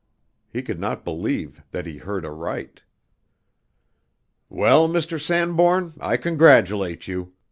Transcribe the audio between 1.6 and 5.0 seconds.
that he heard aright. "Well,